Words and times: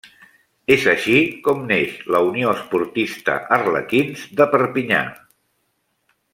És 0.75 0.85
així 0.93 1.17
com 1.47 1.61
neix 1.73 1.99
la 2.15 2.23
Unió 2.29 2.55
Esportista 2.55 3.37
Arlequins 3.59 4.27
de 4.41 4.51
Perpinyà. 4.57 5.07